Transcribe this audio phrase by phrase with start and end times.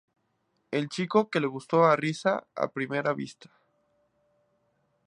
[0.71, 3.51] El chico que le gustó a Risa a primera vista.